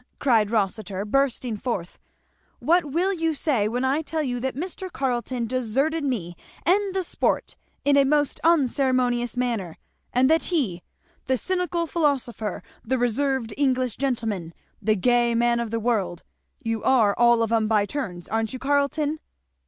[0.17, 1.99] cried Rossitur, bursting forth,
[2.57, 4.91] "What will you say when I tell you that Mr.
[4.91, 6.35] Carleton deserted me
[6.65, 9.77] and the sport in a most unceremonious manner,
[10.11, 10.81] and that he,
[11.27, 16.23] the cynical philosopher, the reserved English gentleman, the gay man of the world,
[16.63, 19.19] you are all of 'em by turns, aren't you, Carleton?